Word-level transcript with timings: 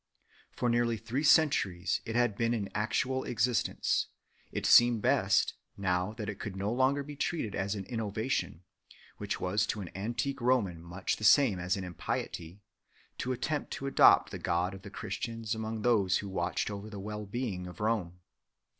For 0.51 0.67
nearly 0.67 0.97
three 0.97 1.21
centuries 1.21 2.01
it 2.05 2.15
had 2.15 2.35
been 2.35 2.55
in 2.55 2.71
actual 2.73 3.23
existence; 3.23 4.07
it 4.51 4.65
seemed 4.65 5.03
best, 5.03 5.53
now 5.77 6.13
that 6.13 6.27
it 6.27 6.39
could 6.39 6.55
no 6.55 6.73
longer 6.73 7.03
be 7.03 7.15
treated 7.15 7.53
as 7.53 7.75
an 7.75 7.85
innovation, 7.85 8.63
which 9.17 9.39
was 9.39 9.67
to 9.67 9.79
an 9.79 9.91
antique 9.95 10.41
Roman 10.41 10.81
much 10.81 11.17
the 11.17 11.23
same 11.23 11.59
as 11.59 11.77
an 11.77 11.83
impiety, 11.83 12.63
to 13.19 13.31
attempt 13.31 13.69
to 13.73 13.85
adopt 13.85 14.31
the 14.31 14.39
God 14.39 14.73
of 14.73 14.81
the 14.81 14.89
/ 14.89 14.89
Christians 14.99 15.53
among 15.53 15.83
those 15.83 16.17
who 16.17 16.29
watched 16.29 16.71
over 16.71 16.89
the 16.89 16.97
well 16.99 17.27
being 17.27 17.67
of 17.67 17.79
Rome. 17.79 18.21